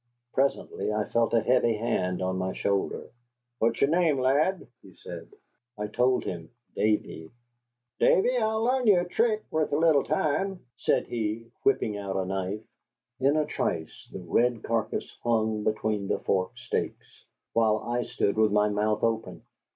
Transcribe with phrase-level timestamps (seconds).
[0.33, 3.11] Presently I felt a heavy hand on my shoulder.
[3.59, 5.27] "What's your name, lad?" he said.
[5.77, 7.29] I told him Davy.
[7.99, 12.25] "Davy, I'll larn ye a trick worth a little time," said he, whipping out a
[12.25, 12.63] knife.
[13.19, 17.23] In a trice the red carcass hung between the forked stakes,
[17.53, 19.43] while I stood with my mouth open.